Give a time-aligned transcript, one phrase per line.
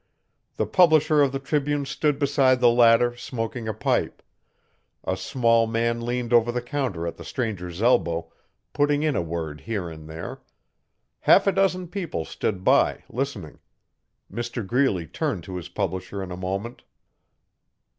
[0.55, 4.23] The publisher of the Tribune stood beside the latter, smoking a pipe;
[5.03, 8.33] a small man leaned over the counter at the stranger's elbow,
[8.73, 10.41] putting in a word here and there;
[11.19, 13.59] half a dozen people stood by, listening.
[14.33, 16.81] Mr Greeley turned to his publisher in a moment.